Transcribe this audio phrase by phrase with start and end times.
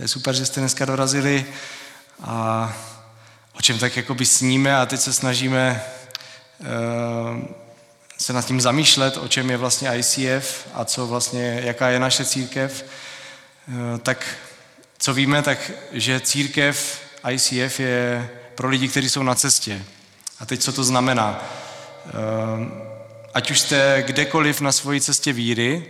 [0.00, 1.46] To je super, že jste dneska dorazili
[2.22, 2.72] a
[3.52, 5.84] o čem tak jakoby sníme a teď se snažíme
[6.58, 6.66] uh,
[8.18, 12.24] se nad tím zamýšlet, o čem je vlastně ICF a co vlastně, jaká je naše
[12.24, 12.84] církev.
[13.68, 14.26] Uh, tak
[14.98, 19.84] co víme, tak že církev ICF je pro lidi, kteří jsou na cestě.
[20.38, 21.44] A teď co to znamená?
[22.04, 22.66] Uh,
[23.34, 25.86] ať už jste kdekoliv na svoji cestě víry,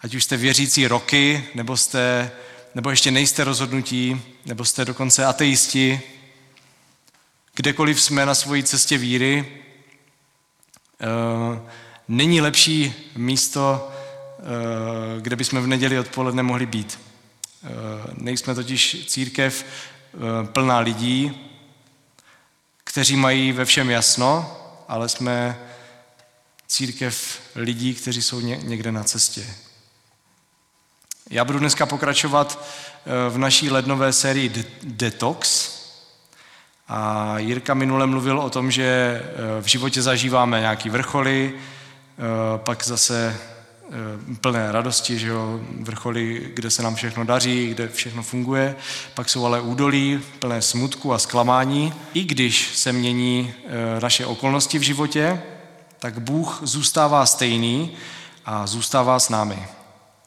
[0.00, 2.30] ať už jste věřící roky, nebo, jste,
[2.76, 6.00] nebo ještě nejste rozhodnutí, nebo jste dokonce ateisti,
[7.54, 9.62] kdekoliv jsme na svojí cestě víry,
[11.00, 11.58] uh,
[12.08, 13.90] není lepší místo,
[14.38, 16.98] uh, kde bychom v neděli odpoledne mohli být.
[17.62, 17.70] Uh,
[18.14, 19.64] nejsme totiž církev
[20.52, 21.48] plná lidí,
[22.84, 24.56] kteří mají ve všem jasno,
[24.88, 25.58] ale jsme
[26.66, 29.46] církev lidí, kteří jsou někde na cestě.
[31.30, 32.64] Já budu dneska pokračovat
[33.06, 35.70] eh, v naší lednové sérii Detox.
[36.88, 42.22] A Jirka minule mluvil o tom, že eh, v životě zažíváme nějaký vrcholy, eh,
[42.56, 43.36] pak zase
[44.40, 48.76] plné radosti, že jo, vrcholy, kde se nám všechno daří, kde všechno funguje,
[49.14, 51.94] pak jsou ale údolí plné smutku a zklamání.
[52.14, 53.54] I když se mění
[54.02, 55.42] naše okolnosti v životě,
[55.98, 57.92] tak Bůh zůstává stejný
[58.44, 59.66] a zůstává s námi.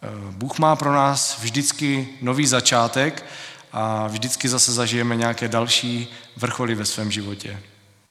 [0.01, 3.25] Eh, Bůh má pro nás vždycky nový začátek
[3.73, 7.59] a vždycky zase zažijeme nějaké další vrcholy ve svém životě.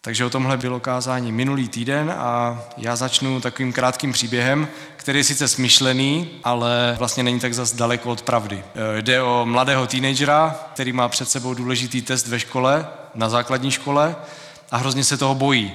[0.01, 5.25] Takže o tomhle bylo kázání minulý týden a já začnu takovým krátkým příběhem, který je
[5.25, 8.65] sice smyšlený, ale vlastně není tak zas daleko od pravdy.
[8.75, 13.71] Eh, jde o mladého teenagera, který má před sebou důležitý test ve škole, na základní
[13.71, 14.17] škole
[14.71, 15.73] a hrozně se toho bojí.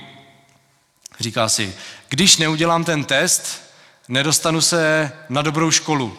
[1.19, 1.75] Říká si,
[2.09, 3.63] když neudělám ten test,
[4.07, 6.17] nedostanu se na dobrou školu.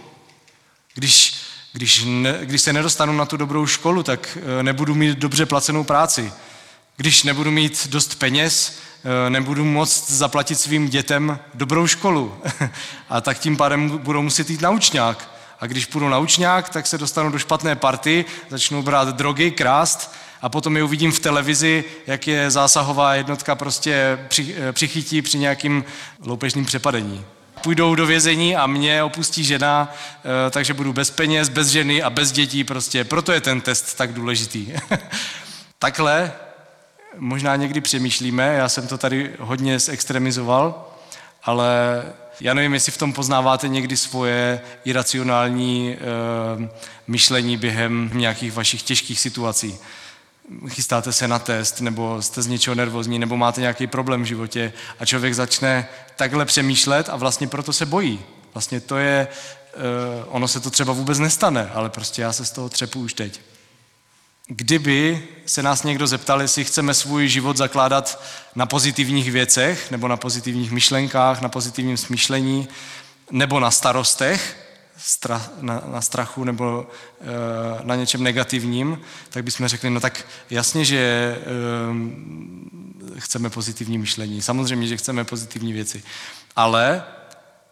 [0.95, 1.35] Když,
[1.73, 5.85] když, ne, když se nedostanu na tu dobrou školu, tak eh, nebudu mít dobře placenou
[5.85, 6.33] práci.
[6.97, 8.79] Když nebudu mít dost peněz,
[9.27, 12.39] eh, nebudu moct zaplatit svým dětem dobrou školu.
[13.09, 15.31] A tak tím pádem budou muset jít na učňák.
[15.61, 20.15] A když půjdu na učňák, tak se dostanu do špatné party, začnu brát drogy, krást
[20.43, 25.85] a potom je uvidím v televizi, jak je zásahová jednotka prostě eh, přichytí při nějakým
[26.21, 27.25] loupežným přepadení
[27.65, 29.95] půjdou do vězení a mě opustí žena,
[30.47, 33.05] eh, takže budu bez peněz, bez ženy a bez dětí prostě.
[33.05, 34.73] Proto je ten test tak důležitý.
[35.79, 36.33] Takhle
[37.17, 40.89] možná někdy přemýšlíme, já jsem to tady hodně zextremizoval,
[41.43, 42.03] ale
[42.41, 45.99] já nevím, jestli v tom poznáváte někdy svoje iracionální e,
[47.07, 49.79] myšlení během nějakých vašich těžkých situací
[50.69, 54.73] chystáte se na test, nebo jste z něčeho nervózní, nebo máte nějaký problém v životě
[54.99, 58.21] a člověk začne takhle přemýšlet a vlastně proto se bojí.
[58.55, 59.29] Vlastně to je,
[59.77, 59.83] uh,
[60.29, 63.41] ono se to třeba vůbec nestane, ale prostě já se z toho třepu už teď.
[64.47, 68.23] Kdyby se nás někdo zeptal, jestli chceme svůj život zakládat
[68.55, 72.69] na pozitivních věcech, nebo na pozitivních myšlenkách, na pozitivním smýšlení,
[73.31, 74.64] nebo na starostech,
[75.61, 76.87] na, strachu nebo
[77.21, 77.25] e,
[77.85, 79.01] na něčem negativním,
[79.31, 81.39] tak bychom řekli, no tak jasně, že e,
[83.21, 84.43] chceme pozitivní myšlení.
[84.43, 86.03] Samozřejmě, že chceme pozitivní věci.
[86.57, 87.05] Ale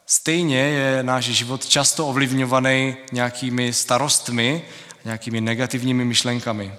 [0.06, 4.62] stejně je náš život často ovlivňovaný nějakými starostmi,
[5.04, 6.74] nějakými negativními myšlenkami.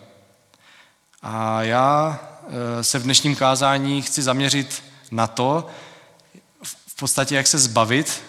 [1.21, 2.19] A já
[2.79, 5.67] e, se v dnešním kázání chci zaměřit na to,
[6.87, 8.23] v podstatě, jak se zbavit,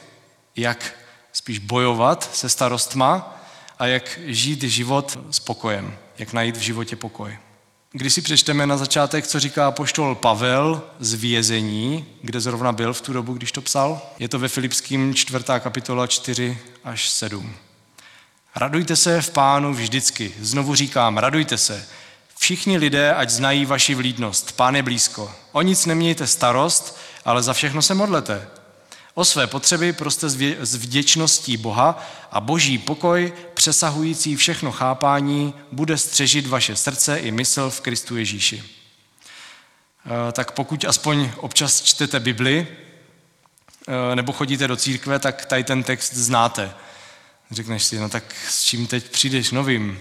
[0.57, 0.95] jak
[1.35, 3.41] spíš bojovat se starostma
[3.79, 7.39] a jak žít život s pokojem, jak najít v životě pokoj.
[7.93, 13.01] Když si přečteme na začátek, co říká poštol Pavel z vězení, kde zrovna byl v
[13.01, 15.45] tu dobu, když to psal, je to ve Filipským 4.
[15.59, 17.55] kapitola 4 až 7.
[18.57, 20.35] Radujte se v pánu vždycky.
[20.41, 21.87] Znovu říkám, radujte se.
[22.39, 24.53] Všichni lidé, ať znají vaši vlídnost.
[24.53, 25.35] Pán je blízko.
[25.53, 28.49] O nic nemějte starost, ale za všechno se modlete.
[29.15, 30.29] O své potřeby proste
[30.61, 37.71] s vděčností Boha a boží pokoj, přesahující všechno chápání, bude střežit vaše srdce i mysl
[37.71, 38.65] v Kristu Ježíši.
[40.07, 42.67] Eh, tak pokud aspoň občas čtete Bibli
[43.89, 46.75] eh, nebo chodíte do církve, tak tady ten text znáte.
[47.51, 49.99] Řekneš si, no tak s čím teď přijdeš novým,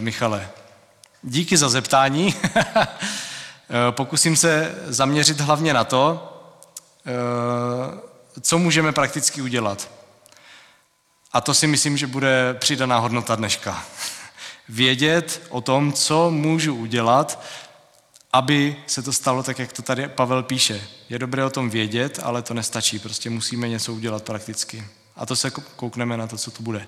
[0.00, 0.50] Michale?
[1.22, 2.34] Díky za zeptání.
[3.90, 6.34] Pokusím se zaměřit hlavně na to,
[8.40, 9.90] co můžeme prakticky udělat.
[11.32, 13.84] A to si myslím, že bude přidaná hodnota dneška.
[14.68, 17.44] Vědět o tom, co můžu udělat,
[18.32, 20.88] aby se to stalo tak, jak to tady Pavel píše.
[21.08, 22.98] Je dobré o tom vědět, ale to nestačí.
[22.98, 24.84] Prostě musíme něco udělat prakticky.
[25.16, 26.86] A to se koukneme na to, co to bude.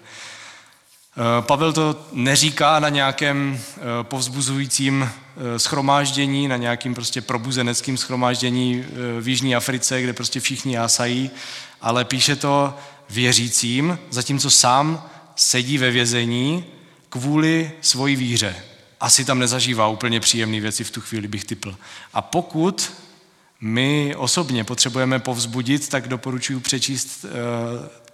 [1.17, 8.85] Eh, Pavel to neříká na nějakém eh, povzbuzujícím eh, schromáždění, na nějakým prostě probuzeneckým schromáždění
[9.21, 11.31] v Jižní Africe, kde prostě všichni jásají,
[11.81, 12.75] ale píše to
[13.11, 16.65] věřícím, zatímco sám sedí ve vězení
[17.09, 18.57] kvůli svojí víře.
[19.01, 21.77] Asi tam nezažívá úplně příjemné věci v tu chvíli, bych typl.
[22.15, 22.93] A pokud
[23.61, 27.27] my osobně potřebujeme povzbudit, tak doporučuji přečíst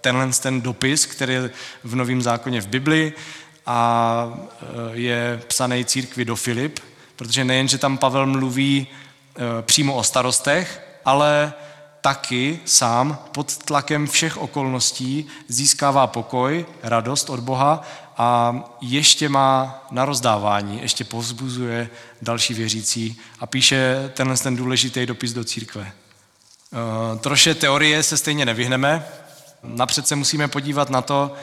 [0.01, 1.49] tenhle ten dopis, který je
[1.83, 3.13] v Novém zákoně v Bibli
[3.65, 6.79] a e, je psaný církvi do Filip,
[7.15, 11.53] protože nejen, že tam Pavel mluví e, přímo o starostech, ale
[12.01, 17.87] taky sám pod tlakem všech okolností získává pokoj, radost od Boha
[18.17, 21.89] a ještě má na rozdávání, ještě povzbuzuje
[22.21, 25.81] další věřící a píše tenhle ten důležitý dopis do církve.
[25.83, 25.91] E,
[27.19, 29.05] troše teorie se stejně nevyhneme,
[29.63, 31.33] Napřed se musíme podívat na to,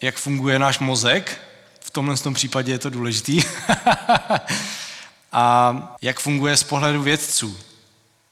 [0.00, 1.40] jak funguje náš mozek.
[1.80, 3.42] V tomhle tom případě je to důležitý.
[5.32, 7.58] a jak funguje z pohledu vědců.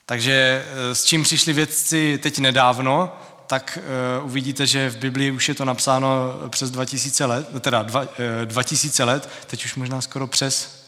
[0.06, 3.12] Takže eh, s čím přišli vědci teď nedávno,
[3.50, 3.78] tak
[4.20, 6.08] uh, uvidíte, že v Biblii už je to napsáno
[6.48, 8.06] přes 2000 let, teda dva, uh,
[8.42, 10.84] eh, 2000 let, teď už možná skoro přes.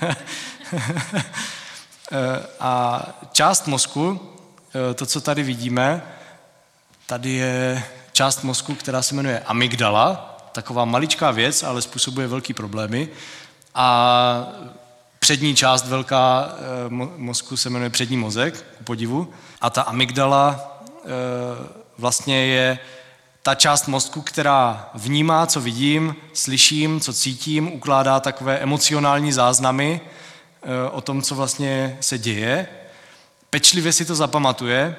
[2.60, 4.20] a část mozku,
[4.94, 6.02] to, co tady vidíme,
[7.10, 13.08] Tady je část mozku, která se jmenuje amygdala, taková maličká věc, ale způsobuje velký problémy.
[13.74, 14.46] A
[15.18, 16.54] přední část velká
[17.16, 19.32] mozku se jmenuje přední mozek, ku podivu.
[19.60, 20.69] A ta amygdala
[21.98, 22.78] vlastně je
[23.42, 30.00] ta část mozku, která vnímá, co vidím, slyším, co cítím, ukládá takové emocionální záznamy
[30.62, 32.68] eh, o tom, co vlastně se děje.
[33.50, 34.96] Pečlivě si to zapamatuje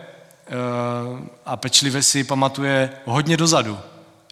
[0.51, 3.79] Eh, a pečlivě si pamatuje hodně dozadu.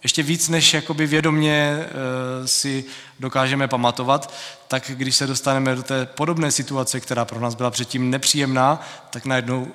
[0.02, 2.84] Ještě víc, než jakoby vědomně eh, si
[3.20, 4.34] dokážeme pamatovat,
[4.68, 8.80] tak když se dostaneme do té podobné situace, která pro nás byla předtím nepříjemná,
[9.10, 9.68] tak najednou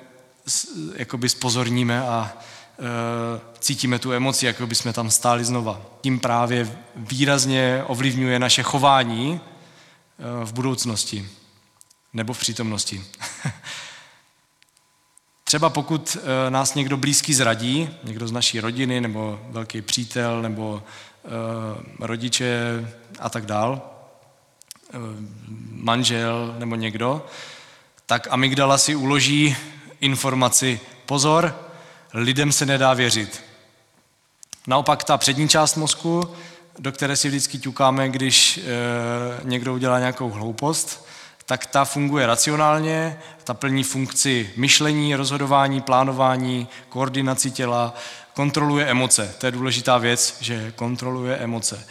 [0.96, 5.80] jakoby spozorníme a eh, cítíme tu emoci, jako by jsme tam stáli znova.
[6.00, 9.40] Tím právě výrazně ovlivňuje naše chování
[10.44, 11.28] v budoucnosti
[12.12, 13.04] nebo v přítomnosti.
[15.44, 20.82] Třeba pokud eh, nás někdo blízký zradí, někdo z naší rodiny, nebo velký přítel, nebo
[21.24, 21.28] eh,
[22.00, 22.58] rodiče
[23.18, 23.82] a tak dál,
[24.92, 24.98] eh,
[25.70, 27.26] manžel nebo někdo,
[28.06, 29.56] tak amygdala si uloží
[30.00, 31.68] informaci pozor,
[32.14, 33.42] lidem se nedá věřit.
[34.66, 36.34] Naopak ta přední část mozku,
[36.78, 38.60] do které si vždycky ťukáme, když
[39.42, 41.06] někdo udělá nějakou hloupost,
[41.46, 47.94] tak ta funguje racionálně, ta plní funkci myšlení, rozhodování, plánování, koordinaci těla,
[48.34, 49.34] kontroluje emoce.
[49.38, 51.86] To je důležitá věc, že kontroluje emoce.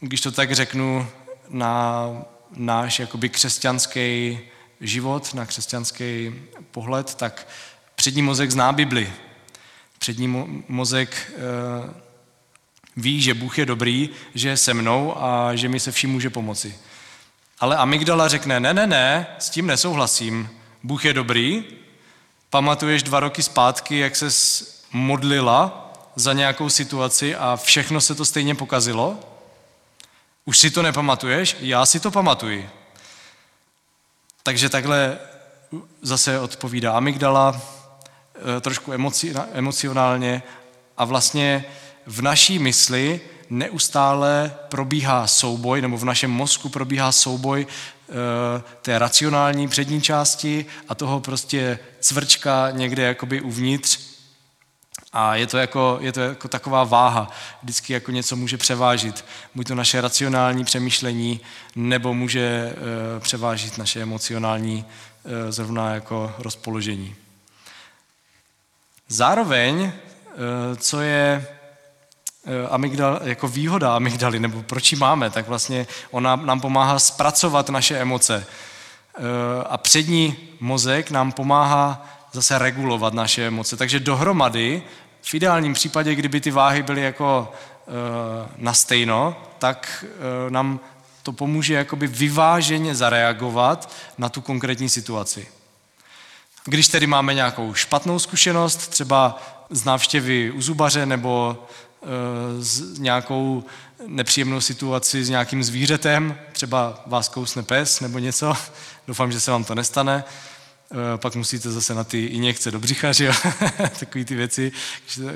[0.00, 1.06] Když to tak řeknu
[1.48, 2.06] na
[2.56, 4.40] náš jakoby křesťanský
[4.84, 6.34] život, na křesťanský
[6.70, 7.48] pohled, tak
[7.94, 9.12] přední mozek zná Bibli.
[9.98, 10.28] Přední
[10.68, 11.40] mozek e,
[12.96, 16.30] ví, že Bůh je dobrý, že je se mnou a že mi se vším může
[16.30, 16.74] pomoci.
[17.60, 20.50] Ale amygdala řekne, ne, ne, ne, s tím nesouhlasím.
[20.82, 21.64] Bůh je dobrý.
[22.50, 24.28] Pamatuješ dva roky zpátky, jak se
[24.92, 29.18] modlila za nějakou situaci a všechno se to stejně pokazilo?
[30.44, 31.56] Už si to nepamatuješ?
[31.60, 32.68] Já si to pamatuji.
[34.46, 35.18] Takže takhle
[36.02, 37.62] zase odpovídá amygdala,
[38.56, 40.42] eh, trošku emoci, emocionálně
[40.96, 41.64] a vlastně
[42.06, 43.20] v naší mysli
[43.50, 50.94] neustále probíhá souboj, nebo v našem mozku probíhá souboj e, té racionální přední části a
[50.94, 53.98] toho prostě cvrčka někde jakoby uvnitř.
[55.14, 57.30] A je to, jako, je to jako taková váha.
[57.62, 59.24] Vždycky jako něco může převážit.
[59.54, 61.40] Buď to naše racionální přemýšlení,
[61.76, 62.74] nebo může
[63.16, 64.84] e, převážit naše emocionální
[65.24, 67.14] e, zrovna jako rozpoložení.
[69.08, 69.92] Zároveň,
[70.76, 71.46] co je
[72.70, 77.98] amygdal, jako výhoda amygdaly, nebo proč ji máme, tak vlastně ona nám pomáhá zpracovat naše
[77.98, 78.46] emoce.
[79.66, 83.76] A přední mozek nám pomáhá zase regulovat naše emoce.
[83.76, 84.82] Takže dohromady
[85.24, 87.90] V ideálním případě, kdyby ty váhy byly jako e,
[88.56, 90.04] na stejno, tak
[90.48, 90.80] e, nám
[91.22, 95.48] to pomůže jakoby vyváženě zareagovat na tu konkrétní situaci.
[96.64, 101.58] Když tedy máme nějakou špatnou zkušenost, třeba z návštěvy u zubaře nebo
[102.02, 102.06] e,
[102.62, 103.64] s nějakou
[104.06, 108.54] nepříjemnou situaci s nějakým zvířetem, třeba vás kousne pes nebo něco,
[109.06, 110.24] doufám, že se vám to nestane,
[111.16, 113.32] pak musíte zase na ty injekce do břicha, že jo?
[113.98, 114.72] Takové ty věci,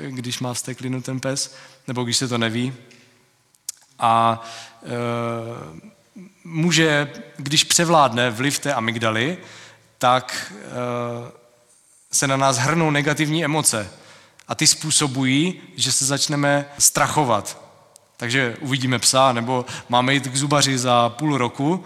[0.09, 1.55] když má vsteklinu ten pes,
[1.87, 2.73] nebo když se to neví.
[3.99, 4.43] A
[4.83, 4.87] e,
[6.43, 9.37] může, když převládne vliv té amygdaly,
[9.97, 11.39] tak e,
[12.11, 13.89] se na nás hrnou negativní emoce.
[14.47, 17.61] A ty způsobují, že se začneme strachovat.
[18.17, 21.83] Takže uvidíme psa, nebo máme jít k zubaři za půl roku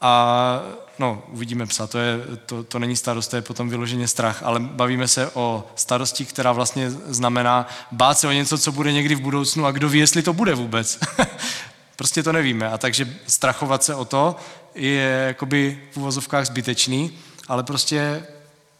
[0.00, 0.60] a
[1.00, 4.60] no, uvidíme psa, to, je, to, to není starost, to je potom vyloženě strach, ale
[4.60, 9.20] bavíme se o starosti, která vlastně znamená bát se o něco, co bude někdy v
[9.20, 10.98] budoucnu a kdo ví, jestli to bude vůbec.
[11.96, 14.36] prostě to nevíme a takže strachovat se o to
[14.74, 18.26] je jakoby v uvozovkách zbytečný, ale prostě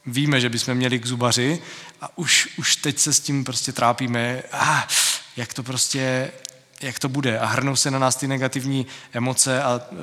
[0.06, 1.62] víme, že bychom měli k zubaři
[2.00, 4.82] a už, už teď se s tím prostě trápíme, ah,
[5.36, 6.32] jak to prostě,
[6.80, 9.94] jak to bude a hrnou se na nás ty negativní emoce a e,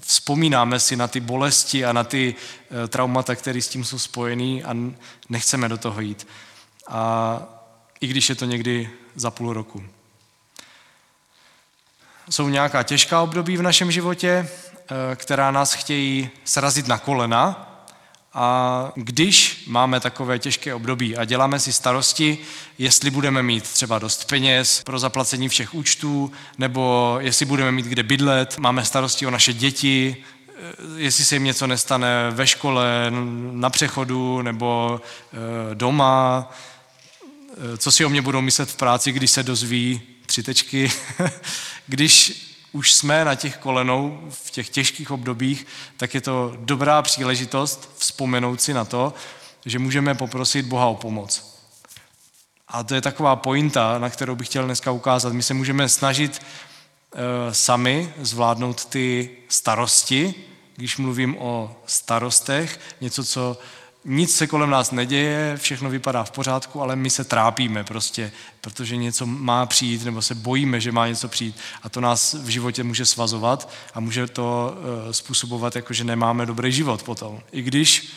[0.00, 2.34] vzpomínáme si na ty bolesti a na ty
[2.84, 4.76] e, traumata, které s tím jsou spojený a
[5.28, 6.26] nechceme do toho jít.
[6.88, 7.42] A
[8.00, 9.84] i když je to někdy za půl roku.
[12.30, 14.48] Jsou nějaká těžká období v našem životě, e,
[15.16, 17.72] která nás chtějí srazit na kolena,
[18.38, 22.38] a když máme takové těžké období a děláme si starosti,
[22.78, 28.02] jestli budeme mít třeba dost peněz pro zaplacení všech účtů, nebo jestli budeme mít kde
[28.02, 30.16] bydlet, máme starosti o naše děti,
[30.48, 30.52] eh,
[30.96, 33.12] jestli se jim něco nestane ve škole,
[33.52, 36.50] na přechodu nebo eh, doma,
[37.74, 40.92] eh, co si o mě budou myslet v práci, když se dozví tři tečky,
[41.86, 42.42] když
[42.76, 45.66] už jsme na těch kolenou v těch těžkých obdobích,
[45.96, 49.14] tak je to dobrá příležitost vzpomenout si na to,
[49.66, 51.56] že můžeme poprosit Boha o pomoc.
[52.68, 55.32] A to je taková pointa, na kterou bych chtěl dneska ukázat.
[55.32, 60.34] My se můžeme snažit e, sami zvládnout ty starosti,
[60.76, 63.58] když mluvím o starostech, něco, co
[64.08, 68.96] nic se kolem nás neděje, všechno vypadá v pořádku, ale my se trápíme prostě, protože
[68.96, 72.84] něco má přijít, nebo se bojíme, že má něco přijít a to nás v životě
[72.84, 77.40] může svazovat a může to uh, způsobovat, jako že nemáme dobrý život potom.
[77.52, 78.12] I když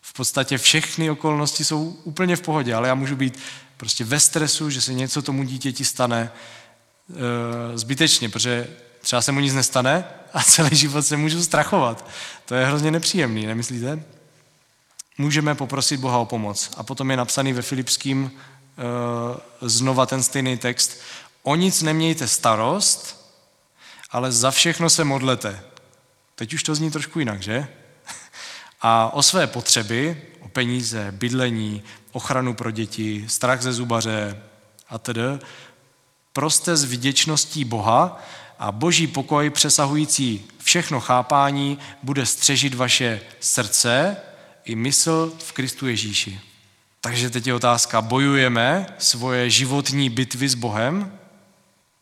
[0.00, 3.38] v podstatě všechny okolnosti jsou úplně v pohodě, ale já můžu být
[3.76, 6.30] prostě ve stresu, že se něco tomu dítěti stane
[7.08, 7.16] uh,
[7.74, 8.68] zbytečně, protože
[9.00, 12.08] třeba se mu nic nestane a celý život se můžu strachovat.
[12.46, 14.21] To je hrozně nepříjemný, nemyslíte?
[15.18, 16.70] Můžeme poprosit Boha o pomoc.
[16.76, 21.00] A potom je napsaný ve Filipským e, znova ten stejný text.
[21.42, 23.22] O nic nemějte starost,
[24.10, 25.60] ale za všechno se modlete.
[26.34, 27.68] Teď už to zní trošku jinak, že?
[28.80, 34.42] A o své potřeby, o peníze, bydlení, ochranu pro děti, strach ze zubaře
[34.88, 35.22] a tedy,
[36.32, 38.22] proste s vděčností Boha
[38.58, 44.16] a boží pokoj přesahující všechno chápání bude střežit vaše srdce
[44.64, 46.40] i mysl v Kristu Ježíši.
[47.00, 51.12] Takže teď je otázka, bojujeme svoje životní bitvy s Bohem,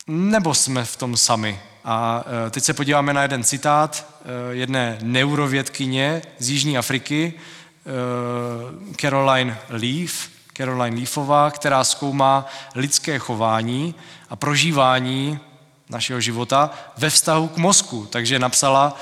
[0.07, 1.59] nebo jsme v tom sami?
[1.85, 4.05] A e, teď se podíváme na jeden citát
[4.51, 13.95] e, jedné neurovědkyně z Jižní Afriky, e, Caroline Leaf, Caroline Leafová, která zkoumá lidské chování
[14.29, 15.39] a prožívání
[15.89, 18.07] našeho života ve vztahu k mozku.
[18.09, 18.99] Takže napsala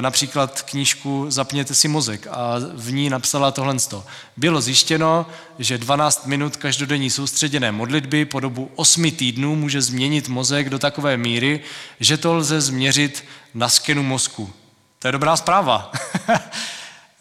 [0.00, 3.76] například knížku Zapněte si mozek a v ní napsala tohle.
[4.36, 5.26] Bylo zjištěno,
[5.58, 11.16] že 12 minut každodenní soustředěné modlitby po dobu 8 týdnů může změnit mozek do takové
[11.16, 11.60] míry,
[12.00, 14.52] že to lze změřit na skenu mozku.
[14.98, 15.92] To je dobrá zpráva.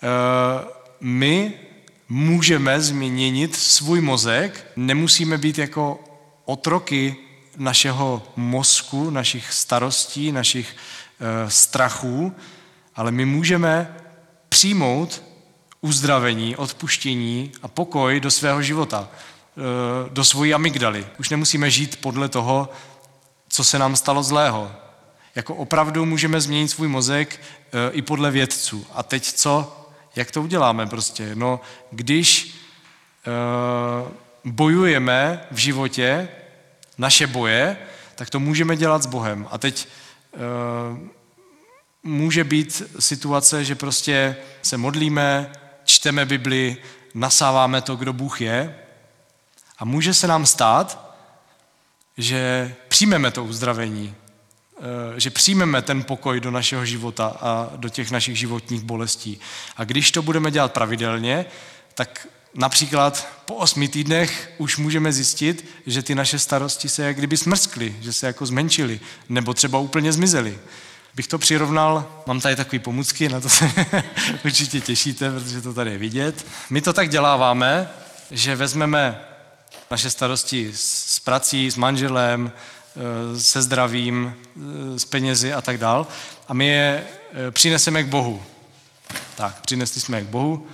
[0.06, 0.66] Eh,
[1.02, 1.54] my
[2.10, 6.00] můžeme změnit svůj mozek, nemusíme být jako
[6.46, 7.16] otroky
[7.58, 10.76] našeho mozku, našich starostí, našich
[11.24, 12.36] Eh, strachů,
[12.96, 13.96] ale my můžeme
[14.50, 15.24] přijmout
[15.82, 21.08] uzdravení, odpuštění a pokoj do svého života, eh, do svojí amygdaly.
[21.20, 22.70] Už nemusíme žít podle toho,
[23.48, 24.72] co se nám stalo zlého.
[25.36, 28.86] Jako opravdu můžeme změnit svůj mozek eh, i podle vědců.
[28.94, 29.80] A teď co?
[30.16, 31.36] Jak to uděláme prostě?
[31.36, 31.60] No,
[31.92, 32.60] když
[34.46, 36.28] bojujeme v životě
[36.98, 37.78] naše boje,
[38.16, 39.48] tak to můžeme dělat s Bohem.
[39.52, 39.88] A teď
[42.04, 45.52] může být situace, že prostě se modlíme,
[45.84, 46.78] čteme Bibli,
[47.14, 48.80] nasáváme to, kdo Bůh je.
[49.78, 51.16] A A může se nám stát,
[52.18, 54.16] že přijmeme to uzdravení,
[54.78, 59.40] eh, že přijmeme ten pokoj do našeho života a do těch našich životních bolestí.
[59.78, 61.46] A když to budeme dělat pravidelně,
[61.94, 67.38] tak například po osmi týdnech už můžeme zjistit, že ty naše starosti se jak kdyby
[67.38, 70.60] smrskly, že se jako zmenšily, nebo třeba úplně zmizely.
[71.16, 73.72] Bych to přirovnal, mám tady takové pomůcky, na to se
[74.46, 76.46] určitě těšíte, protože to tady je vidět.
[76.70, 77.90] My to tak děláváme,
[78.32, 79.22] že vezmeme
[79.92, 86.08] naše starosti s prací, s manželem, eh, se zdravím, eh, s penězi a tak dál
[86.48, 87.04] a my je
[87.48, 88.44] eh, přineseme k Bohu.
[89.36, 90.68] Tak, přinesli jsme je k Bohu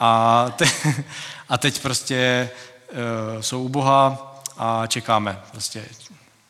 [0.00, 0.64] a, te,
[1.48, 2.50] a teď prostě
[2.92, 4.26] uh, jsou u Boha
[4.56, 5.40] a čekáme.
[5.50, 5.84] Prostě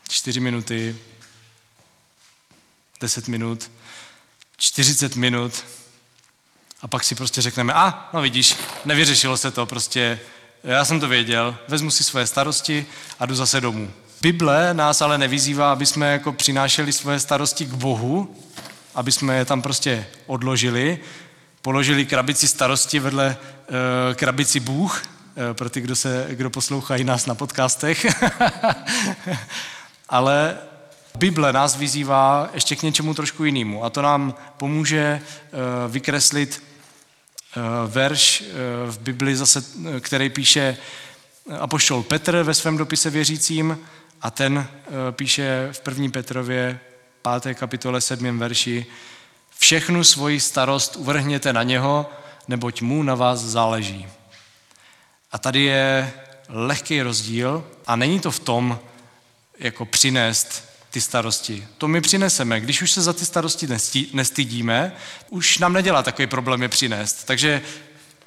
[0.09, 0.97] čtyři minuty,
[3.01, 3.71] deset minut,
[4.57, 5.65] čtyřicet minut
[6.83, 10.21] a pak si prostě řekneme, a ah, no vidíš, nevyřešilo se to, prostě
[10.65, 12.87] já jsem to věděl, vezmu si svoje starosti
[13.19, 13.91] a jdu zase domů.
[14.21, 18.37] Bible nás ale nevyzývá, aby jsme jako přinášeli svoje starosti k Bohu,
[18.95, 20.99] aby jsme je tam prostě odložili,
[21.63, 27.27] položili krabici starosti vedle uh, krabici Bůh, uh, pro ty, kdo, se, kdo poslouchají nás
[27.27, 28.07] na podcastech.
[30.09, 30.59] Ale
[31.19, 36.63] Bible nás vyzývá ještě k něčemu trošku jinému a to nám pomůže uh, vykreslit
[37.57, 39.65] uh, verš uh, v Bibli zase,
[40.01, 40.77] který píše
[41.59, 43.79] apoštol Petr ve svém dopise věřícím
[44.23, 44.67] a ten
[45.11, 46.81] píše v první Petrově
[47.41, 47.55] 5.
[47.55, 48.39] kapitole 7.
[48.39, 48.87] verši
[49.61, 52.11] Všechnu svoji starost uvrhněte na něho,
[52.49, 54.07] neboť mu na vás záleží.
[55.33, 56.13] A tady je
[56.49, 58.79] lehký rozdíl a není to v tom,
[59.59, 61.69] jako přinést ty starosti.
[61.79, 62.61] To my přineseme.
[62.61, 63.69] Když už se za ty starosti
[64.13, 64.93] nestydíme,
[65.31, 67.25] už nám nedělá takový problém je přinést.
[67.25, 67.63] Takže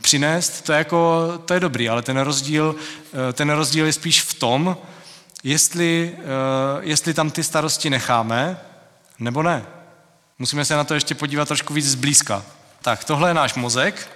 [0.01, 2.75] přinést, to je, jako, to je dobrý, ale ten rozdíl,
[3.29, 4.77] eh, ten rozdíl je spíš v tom,
[5.43, 6.23] jestli, eh,
[6.81, 8.59] jestli tam ty starosti necháme,
[9.19, 9.65] nebo ne.
[10.39, 12.45] Musíme se na to ještě podívat trošku víc zblízka.
[12.81, 14.09] Tak, tohle je náš mozek.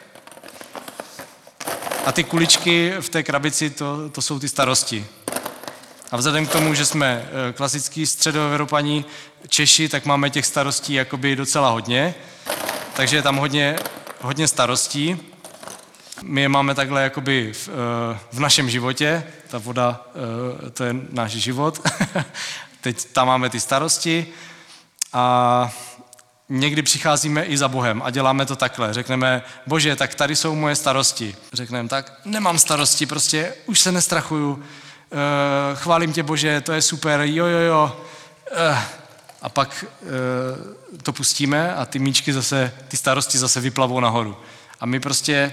[2.05, 5.05] A ty kuličky v té krabici, to, to jsou ty starosti.
[6.11, 9.05] A vzhledem k tomu, že jsme eh, klasický středoevropaní
[9.47, 12.15] Češi, tak máme těch starostí jakoby docela hodně.
[12.95, 13.75] Takže je tam hodně,
[14.21, 15.19] hodně starostí.
[16.21, 19.23] My je máme takhle jakoby v, eh, v našem životě.
[19.47, 20.05] Ta voda,
[20.65, 21.81] eh, to je náš život.
[22.81, 24.27] Teď tam máme ty starosti.
[25.13, 25.71] A
[26.49, 28.93] někdy přicházíme i za Bohem a děláme to takhle.
[28.93, 31.35] Řekneme, bože, tak tady jsou moje starosti.
[31.53, 34.59] Řekneme, tak nemám starosti, prostě už se nestrachuju, uh,
[35.75, 38.01] chválím tě, bože, to je super, jo, jo, jo.
[38.71, 38.77] Uh,
[39.41, 44.37] a pak uh, to pustíme a ty míčky zase, ty starosti zase vyplavou nahoru.
[44.79, 45.51] A my prostě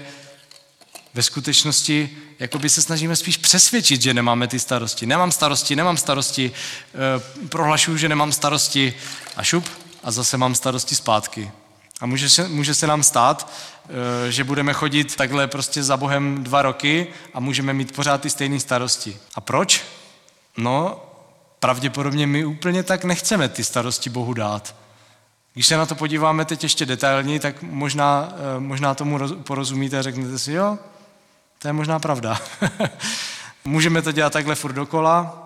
[1.13, 5.05] ve skutečnosti jakoby se snažíme spíš přesvědčit, že nemáme ty starosti.
[5.05, 8.93] Nemám starosti, nemám starosti, uh, prohlašuju, že nemám starosti
[9.35, 9.69] a šup,
[10.05, 11.51] a zase mám starosti zpátky.
[12.01, 13.51] A může se, může se nám stát,
[14.27, 18.29] eh, že budeme chodit takhle prostě za Bohem dva roky a můžeme mít pořád ty
[18.29, 19.17] stejné starosti.
[19.35, 19.83] A proč?
[20.57, 21.01] No,
[21.59, 24.75] pravděpodobně my úplně tak nechceme ty starosti Bohu dát.
[25.53, 30.01] Když se na to podíváme teď ještě detailně, tak možná, eh, možná tomu porozumíte a
[30.01, 30.77] řeknete si, jo,
[31.59, 32.41] to je možná pravda.
[33.65, 35.41] Můžeme to dělat takhle furt dokola,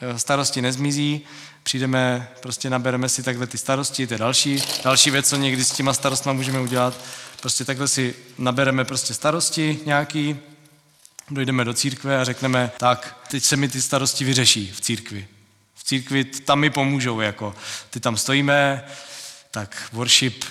[0.00, 1.26] eh, starosti nezmizí,
[1.68, 5.72] přijdeme, prostě nabereme si takhle ty starosti, to je další, další věc, co někdy s
[5.72, 6.94] těma starostma můžeme udělat.
[7.40, 10.36] Prostě takhle si nabereme prostě starosti nějaký,
[11.30, 15.28] dojdeme do církve a řekneme, tak, teď se mi ty starosti vyřeší v církvi.
[15.74, 17.54] V církvi tam mi pomůžou, jako
[17.90, 18.84] ty tam stojíme,
[19.50, 20.44] tak worship,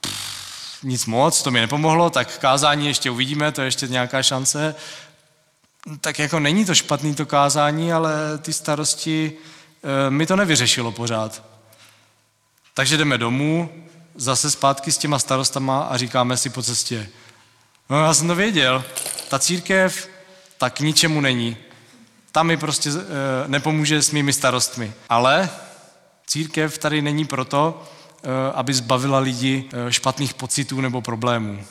[0.00, 4.74] pff, nic moc, to mi nepomohlo, tak kázání ještě uvidíme, to je ještě nějaká šance.
[6.00, 9.32] Tak jako není to špatný to kázání, ale ty starosti
[10.08, 11.42] mi to nevyřešilo pořád.
[12.74, 13.70] Takže jdeme domů,
[14.14, 17.08] zase zpátky s těma starostama a říkáme si po cestě,
[17.90, 18.84] no já jsem to věděl,
[19.28, 20.08] ta církev
[20.58, 21.56] tak ničemu není.
[22.32, 22.94] Tam mi prostě e,
[23.46, 24.92] nepomůže s mými starostmi.
[25.08, 25.50] Ale
[26.26, 27.82] církev tady není proto,
[28.22, 31.64] e, aby zbavila lidi e, špatných pocitů nebo problémů.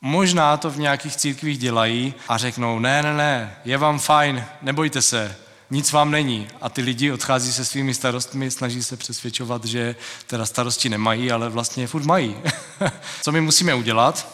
[0.00, 5.02] Možná to v nějakých církvích dělají a řeknou, ne, ne, ne, je vám fajn, nebojte
[5.02, 5.36] se,
[5.70, 6.48] nic vám není.
[6.60, 11.48] A ty lidi odchází se svými starostmi, snaží se přesvědčovat, že teda starosti nemají, ale
[11.48, 12.36] vlastně furt mají.
[13.22, 14.28] Co my musíme udělat?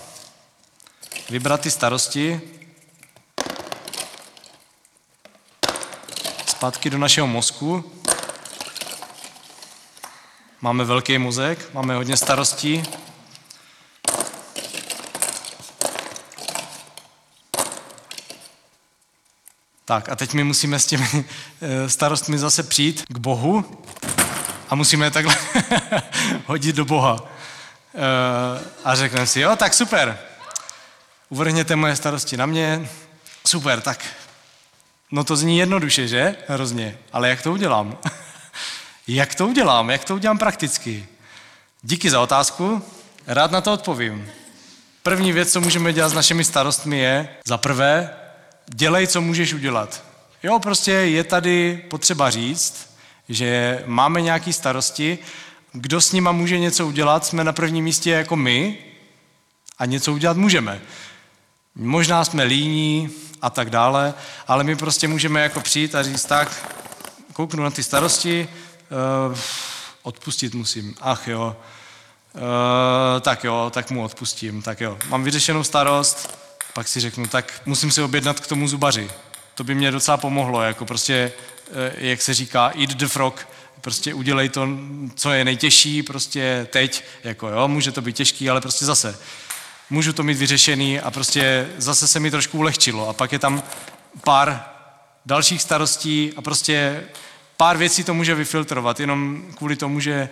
[1.31, 2.41] Vybrat ty starosti,
[6.47, 7.93] zpátky do našeho mozku.
[10.61, 12.83] Máme velký mozek, máme hodně starostí,
[19.89, 21.25] Tak a teď my musíme s těmi
[21.61, 23.83] eh, starostmi zase přijít k Bohu
[24.69, 25.37] a musíme je takhle
[26.47, 27.17] hodit do Boha.
[27.95, 30.19] Eh, a řekneme si, jo, tak super,
[31.29, 32.89] uvrhněte moje starosti na mě,
[33.47, 34.07] super, tak
[35.11, 36.37] no to zní jednoduše, že?
[36.49, 37.99] Hrozně, ale jak to udělám?
[39.09, 39.91] jak to udělám?
[39.91, 41.07] Jak to udělám prakticky?
[41.83, 42.83] Díky za otázku,
[43.27, 44.31] rád na to odpovím.
[45.03, 48.17] První věc, co můžeme dělat s našimi starostmi je, za prvé,
[48.75, 50.05] dělej, co můžeš udělat.
[50.43, 52.97] Jo, prostě je tady potřeba říct,
[53.29, 55.19] že máme nějaké starosti,
[55.73, 58.79] kdo s nima může něco udělat, jsme na prvním místě jako my
[59.79, 60.81] a něco udělat můžeme.
[61.75, 63.11] Možná jsme líní
[63.43, 64.15] a tak dále,
[64.49, 66.77] ale my prostě můžeme jako přijít a říct tak,
[67.33, 68.49] kouknu na ty starosti,
[69.31, 69.39] uh,
[70.03, 71.57] odpustit musím, ach jo,
[72.35, 74.99] uh, tak jo, tak mu odpustím, tak jo.
[75.09, 76.39] Mám vyřešenou starost,
[76.77, 79.11] pak si řeknu, tak musím si objednat k tomu zubaři.
[79.55, 81.33] To by mě docela pomohlo, jako prostě,
[81.69, 83.49] uh, jak se říká, eat the frog,
[83.81, 84.69] prostě udělej to,
[85.15, 89.19] co je nejtěžší, prostě teď, jako jo, může to být těžký, ale prostě zase,
[89.91, 93.09] můžu to mít vyřešený a prostě zase se mi trošku ulehčilo.
[93.09, 93.63] A pak je tam
[94.25, 94.65] pár
[95.27, 97.05] dalších starostí a prostě
[97.57, 100.29] pár věcí to může vyfiltrovat, jenom kvůli tomu, že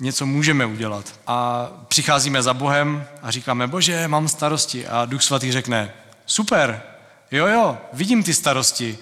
[0.00, 1.20] něco můžeme udělat.
[1.26, 4.86] A přicházíme za Bohem a říkáme, bože, mám starosti.
[4.86, 5.92] A Duch Svatý řekne,
[6.26, 6.82] super,
[7.30, 8.98] jo, jo, vidím ty starosti.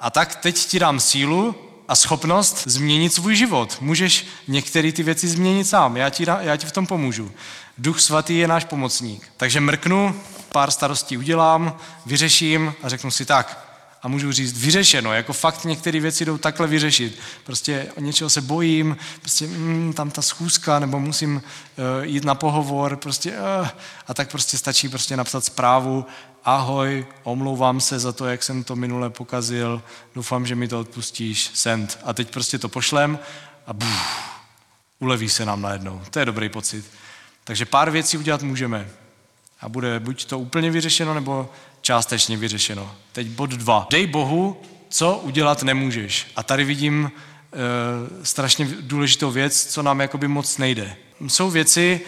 [0.00, 1.54] A tak teď ti dám sílu
[1.88, 3.76] a schopnost změnit svůj život.
[3.80, 7.32] Můžeš některé ty věci změnit sám, já ti, já ti v tom pomůžu.
[7.78, 9.28] Duch Svatý je náš pomocník.
[9.36, 10.20] Takže mrknu,
[10.52, 13.67] pár starostí udělám, vyřeším a řeknu si tak,
[14.02, 17.18] a můžu říct vyřešeno, jako fakt některé věci jdou takhle vyřešit.
[17.44, 22.96] Prostě něčeho se bojím, prostě mm, tam ta schůzka, nebo musím uh, jít na pohovor,
[22.96, 23.68] prostě uh,
[24.06, 26.06] a tak prostě stačí prostě napsat zprávu,
[26.44, 29.82] ahoj, omlouvám se za to, jak jsem to minule pokazil,
[30.14, 31.98] doufám, že mi to odpustíš, send.
[32.04, 33.18] A teď prostě to pošlem
[33.66, 34.28] a buf,
[34.98, 36.02] uleví se nám najednou.
[36.10, 36.84] To je dobrý pocit.
[37.44, 38.88] Takže pár věcí udělat můžeme.
[39.60, 41.50] A bude buď to úplně vyřešeno, nebo
[41.88, 42.94] částečně vyřešeno.
[43.12, 43.86] Teď bod dva.
[43.90, 46.26] Dej Bohu, co udělat nemůžeš.
[46.36, 50.96] A tady vidím e, strašně důležitou věc, co nám jakoby moc nejde.
[51.26, 52.00] Jsou věci,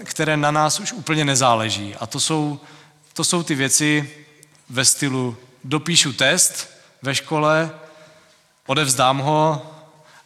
[0.00, 1.94] e, které na nás už úplně nezáleží.
[1.94, 2.60] A to jsou,
[3.12, 4.10] to jsou ty věci
[4.70, 6.68] ve stylu dopíšu test
[7.02, 7.70] ve škole,
[8.66, 9.62] odevzdám ho,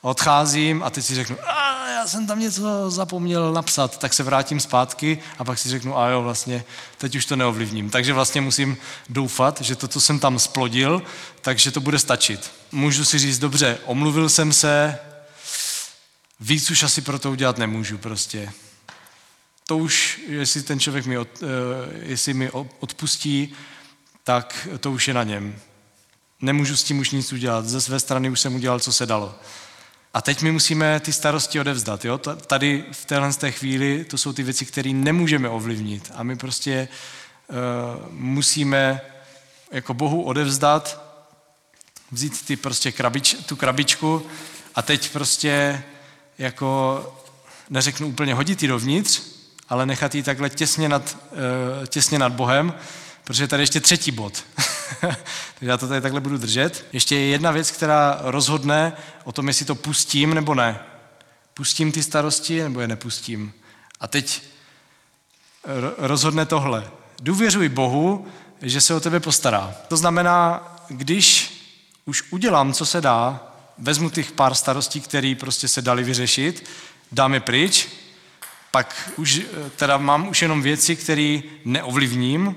[0.00, 1.65] odcházím a teď si řeknu, a
[2.06, 6.22] jsem tam něco zapomněl napsat, tak se vrátím zpátky a pak si řeknu, a jo,
[6.22, 6.64] vlastně
[6.98, 7.90] teď už to neovlivním.
[7.90, 8.76] Takže vlastně musím
[9.08, 11.02] doufat, že to, co jsem tam splodil,
[11.40, 12.50] takže to bude stačit.
[12.72, 14.98] Můžu si říct, dobře, omluvil jsem se,
[16.40, 18.52] víc už asi pro to udělat nemůžu prostě.
[19.66, 21.48] To už, jestli ten člověk mi, od, uh,
[22.02, 23.54] jestli mi odpustí,
[24.24, 25.58] tak to už je na něm.
[26.40, 27.66] Nemůžu s tím už nic udělat.
[27.66, 29.34] Ze své strany už jsem udělal, co se dalo.
[30.16, 32.04] A teď my musíme ty starosti odevzdat.
[32.04, 32.18] Jo?
[32.18, 36.12] Tady v téhle té chvíli to jsou ty věci, které nemůžeme ovlivnit.
[36.14, 36.88] A my prostě
[37.48, 37.56] uh,
[38.10, 39.00] musíme
[39.70, 41.02] jako Bohu odevzdat,
[42.12, 44.26] vzít ty prostě krabič, tu krabičku
[44.74, 45.82] a teď prostě
[46.38, 47.02] jako
[47.70, 49.22] neřeknu úplně hodit ji dovnitř,
[49.68, 52.74] ale nechat ji takhle těsně nad, uh, těsně nad Bohem,
[53.26, 54.44] protože tady ještě třetí bod.
[55.00, 55.16] Takže
[55.60, 56.86] já to tady takhle budu držet.
[56.92, 58.92] Ještě je jedna věc, která rozhodne
[59.24, 60.78] o tom, jestli to pustím nebo ne.
[61.54, 63.52] Pustím ty starosti nebo je nepustím.
[64.00, 64.42] A teď
[65.98, 66.90] rozhodne tohle.
[67.22, 68.26] Důvěřuj Bohu,
[68.62, 69.74] že se o tebe postará.
[69.88, 71.52] To znamená, když
[72.04, 76.68] už udělám, co se dá, vezmu těch pár starostí, které prostě se dali vyřešit,
[77.12, 77.88] dám je pryč,
[78.70, 79.42] pak už
[79.76, 82.56] teda mám už jenom věci, které neovlivním,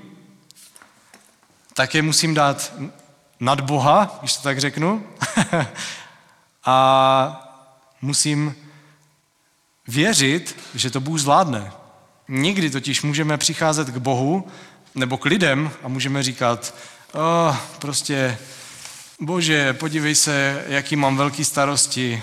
[1.74, 2.72] tak je musím dát
[3.40, 5.06] nad Boha, když to tak řeknu,
[6.64, 7.50] a
[8.02, 8.54] musím
[9.88, 11.72] věřit, že to Bůh zvládne.
[12.28, 14.48] Někdy totiž můžeme přicházet k Bohu
[14.94, 16.74] nebo k lidem a můžeme říkat,
[17.12, 18.38] oh, prostě,
[19.20, 22.22] bože, podívej se, jaký mám velký starosti,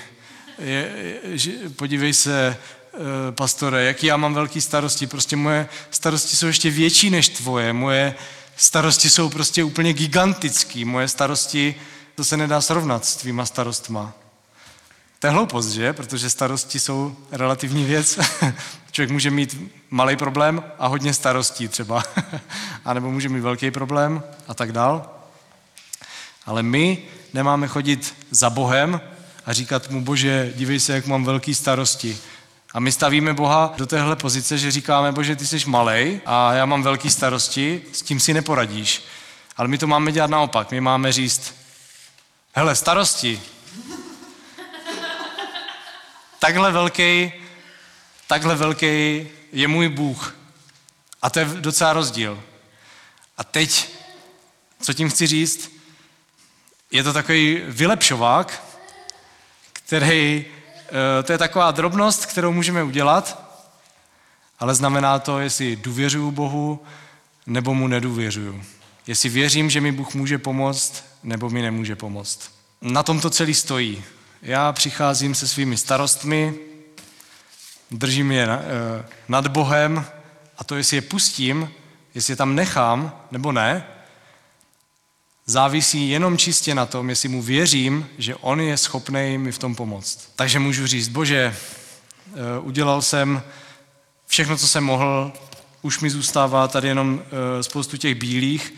[0.60, 0.92] je,
[1.24, 2.58] je, podívej se,
[2.94, 2.98] eh,
[3.32, 8.16] pastore, jaký já mám velký starosti, prostě moje starosti jsou ještě větší než tvoje, moje
[8.58, 10.86] starosti jsou prostě úplně gigantický.
[10.86, 11.76] Moje starosti,
[12.16, 14.14] to se nedá srovnat s tvýma starostma.
[15.20, 15.94] To je hloupost, že?
[15.94, 18.20] Protože starosti jsou relativní věc.
[18.92, 22.04] Člověk může mít malý problém a hodně starostí třeba.
[22.86, 25.10] a nebo může mít velký problém a tak dál.
[26.46, 29.02] Ale my nemáme chodit za Bohem
[29.46, 32.18] a říkat mu, bože, dívej se, jak mám velký starosti.
[32.78, 36.66] A my stavíme Boha do téhle pozice, že říkáme, bože, ty jsi malej a já
[36.66, 39.04] mám velký starosti, s tím si neporadíš.
[39.56, 40.72] Ale my to máme dělat naopak.
[40.72, 41.56] My máme říct,
[42.54, 43.42] hele, starosti,
[46.40, 47.34] takhle velký,
[48.28, 50.36] takhle velký je můj Bůh.
[51.22, 52.44] A to je docela rozdíl.
[53.38, 53.90] A teď,
[54.82, 55.72] co tím chci říct,
[56.92, 58.64] je to takový vylepšovák,
[59.74, 60.46] který,
[61.24, 63.48] to je taková drobnost, kterou můžeme udělat,
[64.60, 66.84] ale znamená to, jestli důvěřuju Bohu,
[67.46, 68.64] nebo mu nedůvěřuju.
[69.08, 72.52] Jestli věřím, že mi Bůh může pomoct, nebo mi nemůže pomoct.
[72.82, 74.04] Na tom to celý stojí.
[74.42, 76.56] Já přicházím se svými starostmi,
[77.92, 80.06] držím je eh, nad Bohem
[80.58, 81.72] a to, jestli je pustím,
[82.16, 83.84] jestli je tam nechám nebo ne,
[85.48, 89.76] závisí jenom čistě na tom, jestli mu věřím, že on je schopný mi v tom
[89.76, 90.30] pomoct.
[90.36, 93.44] Takže můžu říct, bože, eh, udělal jsem
[94.28, 95.34] všechno, co jsem mohl,
[95.82, 98.74] už mi zůstává tady jenom eh, spoustu těch bílých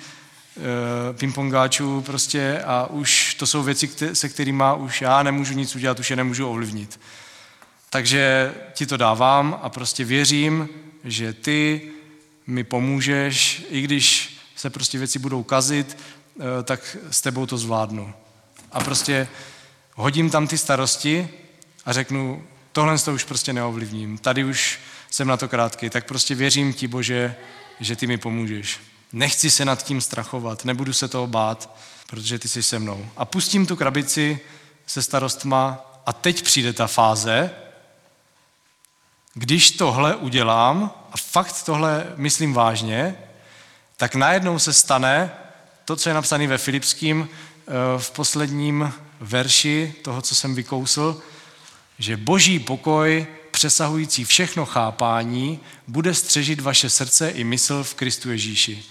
[1.14, 6.10] pingpongáčů prostě a už to jsou věci, se kterými už já nemůžu nic udělat, už
[6.10, 7.00] je nemůžu ovlivnit.
[7.90, 10.70] Takže ti to dávám a prostě věřím,
[11.04, 11.82] že ty
[12.48, 16.19] mi pomůžeš, i když se prostě věci budou kazit, eh,
[16.64, 18.14] tak s tebou to zvládnu.
[18.72, 19.28] A prostě
[19.96, 21.30] hodím tam ty starosti
[21.86, 24.80] a řeknu, tohle to už prostě neovlivním, tady už
[25.12, 27.36] jsem na to krátký, tak prostě věřím ti, Bože,
[27.80, 28.80] že ty mi pomůžeš.
[29.14, 33.10] Nechci se nad tím strachovat, nebudu se toho bát, protože ty jsi se mnou.
[33.18, 34.40] A pustím tu krabici
[34.88, 37.52] se starostma a teď přijde ta fáze,
[39.34, 43.18] když tohle udělám, a fakt tohle myslím vážně,
[43.98, 45.32] tak najednou se stane
[45.90, 51.22] to, co je napsané ve Filipským eh, v posledním verši toho, co jsem vykousl,
[52.00, 58.84] že boží pokoj, přesahující všechno chápání, bude střežit vaše srdce i mysl v Kristu Ježíši.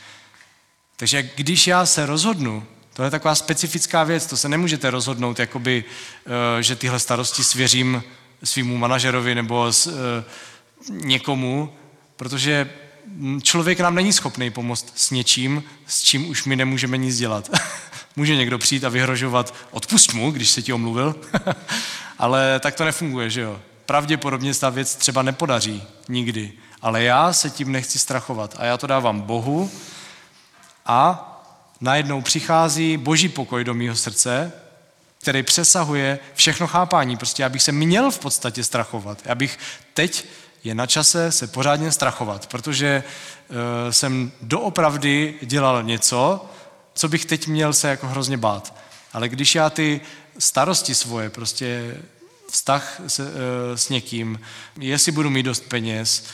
[0.97, 5.85] Takže když já se rozhodnu, to je taková specifická věc, to se nemůžete rozhodnout, jakoby,
[6.59, 8.03] eh, že tyhle starosti svěřím
[8.45, 9.91] svýmu manažerovi nebo s, e,
[10.91, 11.73] někomu,
[12.17, 12.71] protože
[13.43, 17.51] člověk nám není schopný pomoct s něčím, s čím už my nemůžeme nic dělat.
[18.17, 21.15] Může někdo přijít a vyhrožovat, odpust mu, když se ti omluvil,
[22.19, 23.61] ale tak to nefunguje, že jo.
[23.87, 28.87] Pravděpodobně ta věc třeba nepodaří nikdy, ale já se tím nechci strachovat a já to
[28.87, 29.71] dávám Bohu
[30.87, 31.25] a
[31.81, 34.53] najednou přichází boží pokoj do mého srdce,
[35.21, 37.17] který přesahuje všechno chápání.
[37.17, 39.19] Prostě já bych se měl v podstatě strachovat.
[39.25, 39.59] Já bych
[39.95, 40.27] teď
[40.65, 43.03] je na čase se pořádně strachovat, protože
[43.49, 43.57] uh,
[43.91, 46.47] jsem doopravdy dělal něco,
[46.95, 48.75] co bych teď měl se jako hrozně bát.
[49.13, 50.01] Ale když já ty
[50.39, 51.97] starosti svoje, prostě
[52.51, 53.31] vztah se, uh,
[53.75, 54.41] s někým,
[54.81, 56.25] jestli budu mít dost peněz,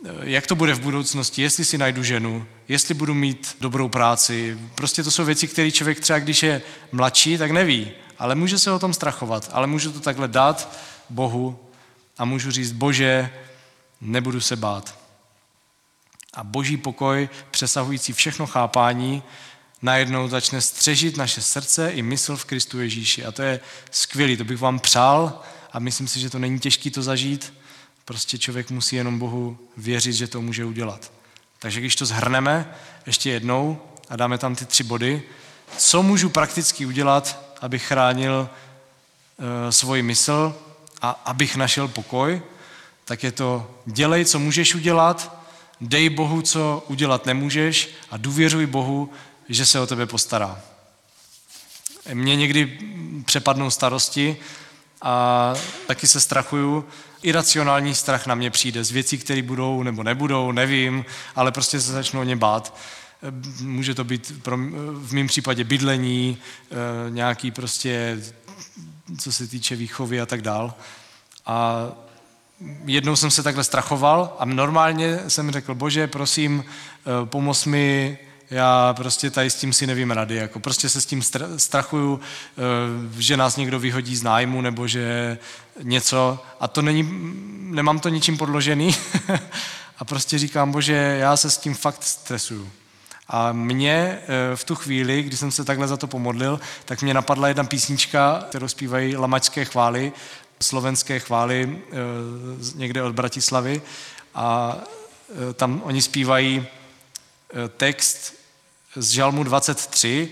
[0.00, 4.58] uh, jak to bude v budoucnosti, jestli si najdu ženu, jestli budu mít dobrou práci.
[4.74, 6.62] Prostě to jsou věci, které člověk třeba, když je
[6.92, 10.76] mladší, tak neví ale může se o tom strachovat, ale můžu to takhle dát
[11.10, 11.58] Bohu
[12.18, 13.30] a můžu říct, bože,
[14.00, 14.98] nebudu se bát.
[16.34, 19.22] A boží pokoj, přesahující všechno chápání,
[19.82, 23.24] najednou začne střežit naše srdce i mysl v Kristu Ježíši.
[23.24, 23.60] A to je
[23.90, 27.54] skvělé, to bych vám přál a myslím si, že to není těžké to zažít.
[28.04, 31.12] Prostě člověk musí jenom Bohu věřit, že to může udělat.
[31.58, 32.74] Takže když to zhrneme
[33.06, 35.22] ještě jednou a dáme tam ty tři body,
[35.76, 38.48] co můžu prakticky udělat, abych chránil
[39.38, 40.56] uh, svoji mysl
[41.02, 42.42] a abych našel pokoj,
[43.10, 45.36] tak je to dělej, co můžeš udělat,
[45.80, 49.12] dej Bohu, co udělat nemůžeš a důvěřuj Bohu,
[49.48, 50.60] že se o tebe postará.
[52.14, 52.78] Mě někdy
[53.24, 54.36] přepadnou starosti
[55.02, 55.54] a
[55.86, 56.84] taky se strachuju.
[57.22, 61.04] Iracionální strach na mě přijde z věcí, které budou nebo nebudou, nevím,
[61.36, 62.76] ale prostě se začnu o ně bát.
[63.60, 64.56] Může to být pro,
[64.94, 66.38] v mém případě bydlení,
[66.70, 66.74] eh,
[67.10, 68.22] nějaký prostě,
[69.18, 70.74] co se týče výchovy a tak dál.
[71.46, 71.86] A
[72.84, 78.18] jednou jsem se takhle strachoval a normálně jsem řekl, bože, prosím, eh, pomoz mi,
[78.50, 81.22] já prostě tady s tím si nevím rady, jako prostě se s tím
[81.56, 82.60] strachuju, eh,
[83.18, 85.38] že nás někdo vyhodí z nájmu nebo že
[85.82, 87.08] něco a to není,
[87.60, 88.96] nemám to ničím podložený
[89.98, 92.70] a prostě říkám, bože, já se s tím fakt stresuju.
[93.28, 97.14] A mě eh, v tu chvíli, kdy jsem se takhle za to pomodlil, tak mě
[97.14, 100.12] napadla jedna písnička, kterou zpívají lamačské chvály,
[100.62, 101.96] slovenské chvály eh,
[102.74, 103.82] někde od Bratislavy.
[104.34, 104.76] A
[105.50, 106.66] eh, tam oni zpívají
[107.76, 108.34] text
[108.96, 110.28] z Žalmu 23,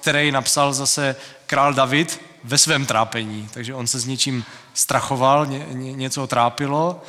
[0.00, 1.16] který napsal zase
[1.46, 3.48] král David ve svém trápení.
[3.54, 7.02] Takže on se s něčím strachoval, ně, ně, něco trápilo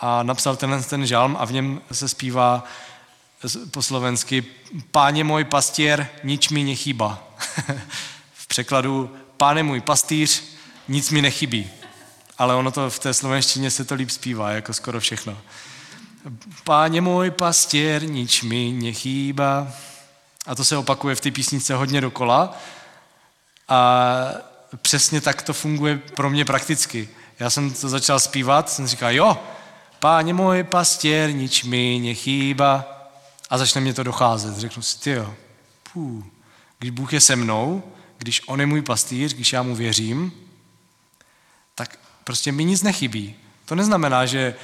[0.00, 2.64] a napsal tenhle ten žalm a v něm se zpívá
[3.70, 4.44] po slovensky,
[4.90, 7.28] páně můj pastěr, nič mi nechýba.
[8.34, 10.42] v překladu, páne můj pastýř,
[10.88, 11.70] nic mi nechybí.
[12.38, 15.38] Ale ono to v té slovenštině se to líp zpívá, jako skoro všechno.
[16.64, 19.68] Páně můj pastěr, nič mi nechýba.
[20.46, 22.56] A to se opakuje v té písnice hodně dokola.
[23.68, 24.14] A
[24.82, 27.08] přesně tak to funguje pro mě prakticky.
[27.38, 29.38] Já jsem to začal zpívat, jsem říkal, jo,
[29.98, 32.84] páně můj pastěr, nič mi nechýba.
[33.50, 34.56] A začne mě to docházet.
[34.56, 35.34] Řeknu si, ty jo,
[36.78, 37.82] když Bůh je se mnou,
[38.18, 40.32] když On je můj pastýř, když já mu věřím,
[42.24, 43.34] prostě mi nic nechybí.
[43.64, 44.54] To neznamená, že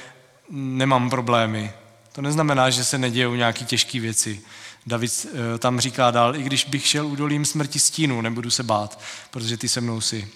[0.49, 1.71] nemám problémy.
[2.11, 4.41] To neznamená, že se nedějou nějaké těžké věci.
[4.85, 8.99] David eh, tam říká dál, i když bych šel údolím smrti stínu, nebudu se bát,
[9.31, 10.27] protože ty se mnou si.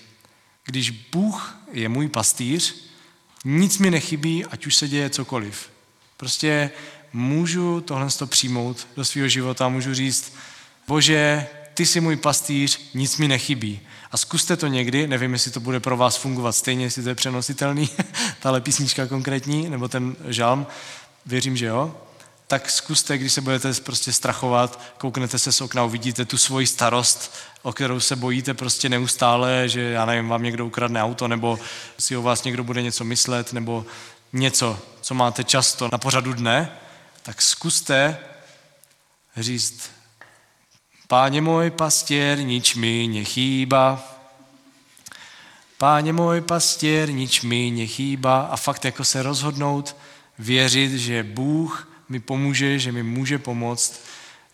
[0.65, 2.75] Když Bůh je můj pastýř,
[3.45, 5.69] nic mi nechybí, ať už se děje cokoliv.
[6.17, 6.71] Prostě
[7.13, 10.33] můžu tohle přijmout do svého života, můžu říct,
[10.87, 13.79] bože, ty jsi můj pastýř, nic mi nechybí.
[14.15, 17.15] A zkuste to někdy, nevím, jestli to bude pro vás fungovat stejně, jestli to je
[17.15, 17.89] přenositelný,
[18.39, 20.67] tahle písnička konkrétní, nebo ten žalm,
[21.25, 21.97] věřím, že jo,
[22.47, 27.33] tak zkuste, když se budete prostě strachovat, kouknete se z okna, uvidíte tu svoji starost,
[27.61, 31.59] o kterou se bojíte prostě neustále, že já nevím, vám někdo ukradne auto, nebo
[31.99, 33.85] si o vás někdo bude něco myslet, nebo
[34.33, 36.71] něco, co máte často na pořadu dne,
[37.23, 38.17] tak zkuste
[39.37, 39.94] říct,
[41.07, 44.03] Páně můj pastěr, nič mi nechýba.
[45.77, 48.41] Páně můj pastěr, nič mi nechýba.
[48.41, 49.95] A fakt jako se rozhodnout,
[50.39, 54.01] věřit, že Bůh mi pomůže, že mi může pomoct,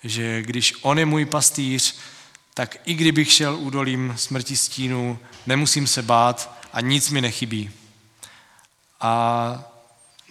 [0.03, 1.95] že když On je můj pastýř,
[2.53, 7.71] tak i kdybych šel údolím smrti stínu, nemusím se bát a nic mi nechybí.
[9.01, 9.63] A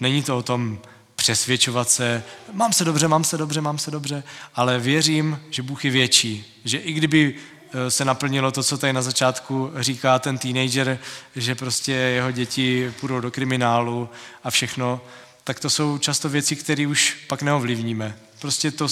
[0.01, 0.79] není to o tom
[1.21, 4.23] přesvědčovat se, mám se dobře, mám se dobře, mám se dobře,
[4.55, 8.93] ale věřím, že Bůh je větší, že i kdyby eh, se naplnilo to, co tady
[8.93, 10.99] na začátku říká ten teenager,
[11.37, 14.09] že prostě jeho děti půjdou do kriminálu
[14.45, 15.01] a všechno,
[15.45, 18.17] tak to jsou často věci, které už pak neovlivníme.
[18.41, 18.89] Prostě to,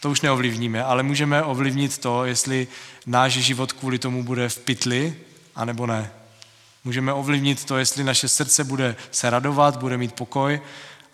[0.00, 2.68] to už neovlivníme, ale můžeme ovlivnit to, jestli
[3.06, 5.14] náš život kvůli tomu bude v pytli,
[5.54, 6.10] anebo ne.
[6.84, 10.60] Můžeme ovlivnit to, jestli naše srdce bude se radovat, bude mít pokoj,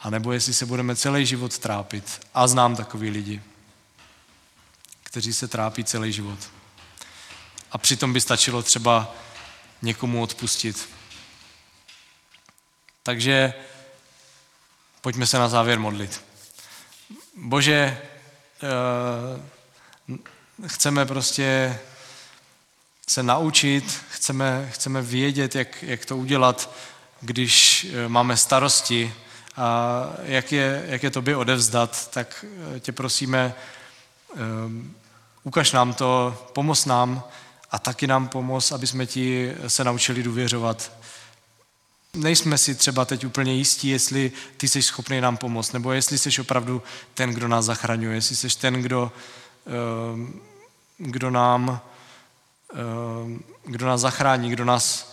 [0.03, 2.21] anebo jestli se budeme celý život trápit.
[2.35, 3.43] A znám takový lidi,
[5.03, 6.38] kteří se trápí celý život.
[7.73, 9.15] A přitom by stačilo třeba
[9.83, 10.88] někomu odpustit.
[13.03, 13.55] Takže
[15.01, 16.25] pojďme se na závěr modlit.
[17.37, 18.03] Bože,
[18.62, 21.79] eh, chceme prostě
[23.09, 26.71] se naučit, chceme, chceme vědět, jak, jak to udělat,
[27.21, 29.15] když eh, máme starosti,
[29.57, 32.45] a jak je, jak je tobě odevzdat, tak
[32.77, 33.55] eh, tě prosíme,
[34.65, 34.95] um,
[35.43, 37.23] ukaž nám to, pomoz nám
[37.71, 40.93] a taky nám pomoz, aby jsme ti se naučili důvěřovat.
[42.15, 46.41] Nejsme si třeba teď úplně jistí, jestli ty jsi schopný nám pomoct, nebo jestli jsi
[46.41, 46.83] opravdu
[47.15, 49.12] ten, kdo nás zachraňuje, jestli jsi ten, kdo,
[50.15, 50.41] um,
[50.99, 51.81] kdo nám
[53.25, 55.12] um, kdo nás zachrání, kdo nás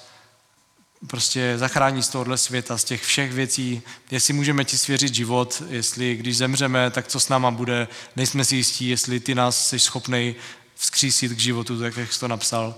[1.07, 3.81] prostě zachrání z tohohle světa, z těch všech věcí,
[4.11, 8.55] jestli můžeme ti svěřit život, jestli když zemřeme, tak co s náma bude, nejsme si
[8.55, 10.35] jistí, jestli ty nás jsi schopný
[10.75, 12.75] vzkřísit k životu, tak jak jsi to napsal.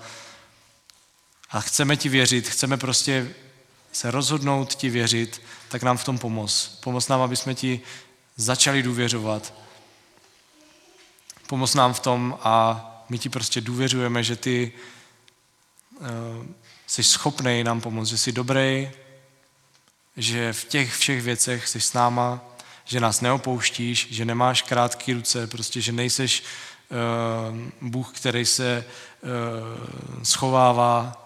[1.52, 3.34] A chceme ti věřit, chceme prostě
[3.92, 6.80] se rozhodnout ti věřit, tak nám v tom pomoz.
[6.84, 7.82] Pomoz nám, aby jsme ti
[8.36, 9.54] začali důvěřovat.
[11.48, 14.72] Pomoz nám v tom a my ti prostě důvěřujeme, že ty
[16.00, 16.08] uh,
[16.92, 18.92] jsi schopný nám pomoct, že jsi dobrý,
[20.18, 22.42] že v těch všech věcech jsi s náma,
[22.86, 26.44] že nás neopouštíš, že nemáš krátké ruce, prostě, že nejseš
[27.82, 28.86] uh, Bůh, který se
[29.24, 31.18] uh, schovává,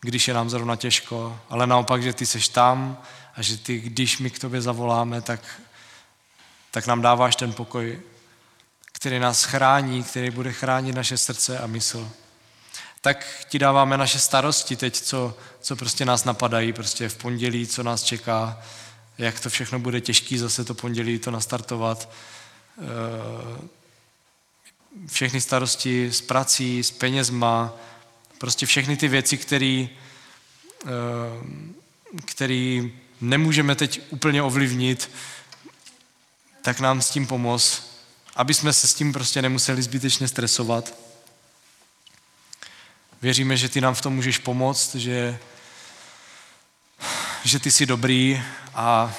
[0.00, 2.98] když je nám zrovna těžko, ale naopak, že ty seš tam
[3.34, 5.40] a že ty, když my k tobě zavoláme, tak,
[6.70, 8.00] tak nám dáváš ten pokoj,
[8.92, 12.12] který nás chrání, který bude chránit naše srdce a mysl
[13.04, 17.82] tak ti dáváme naše starosti teď, co, co prostě nás napadají, prostě v pondělí, co
[17.82, 18.62] nás čeká,
[19.18, 22.08] jak to všechno bude těžký zase to pondělí to nastartovat.
[22.78, 23.68] Eh,
[25.06, 27.72] všechny starosti s prací, s penězma,
[28.38, 29.86] prostě všechny ty věci, které
[30.86, 30.88] eh,
[32.24, 35.10] který nemůžeme teď úplně ovlivnit,
[36.62, 37.92] tak nám s tím pomoz,
[38.36, 41.11] aby jsme se s tím prostě nemuseli zbytečně stresovat.
[43.22, 45.38] Věříme, že ty nám v tom můžeš pomoct, že,
[47.44, 48.42] že ty jsi dobrý
[48.74, 49.14] a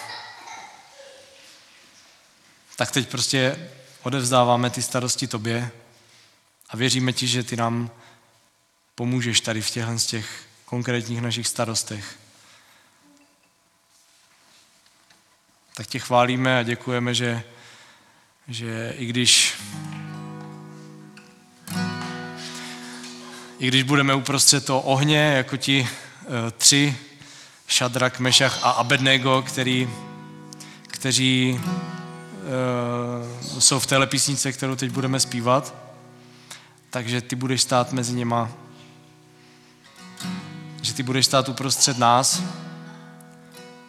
[2.75, 3.69] tak teď prostě
[4.01, 5.71] odevzdáváme ty starosti tobě
[6.69, 7.91] a věříme ti, že ty nám
[8.95, 12.19] pomůžeš tady v těchto z těch konkrétních našich starostech.
[15.73, 17.43] Tak tě chválíme a děkujeme, že,
[18.47, 19.55] že i když
[23.63, 26.95] i když budeme uprostřed toho ohně, jako ti uh, tři,
[27.67, 29.89] Šadrak, Mešach a Abednego, který,
[30.81, 31.59] kteří
[33.53, 35.75] uh, jsou v téhle písnice, kterou teď budeme zpívat,
[36.89, 38.49] takže ty budeš stát mezi něma,
[40.81, 42.43] že ty budeš stát uprostřed nás,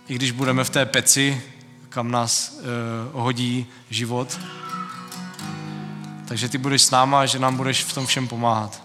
[0.09, 1.43] i když budeme v té peci,
[1.89, 2.65] kam nás uh,
[3.23, 4.41] hodí život,
[6.29, 8.85] takže ty budeš s náma a že nám budeš v tom všem pomáhat.